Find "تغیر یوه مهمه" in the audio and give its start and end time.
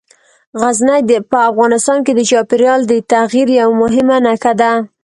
3.11-4.17